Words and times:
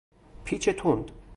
پیچ 0.43 0.69
تند 0.69 1.11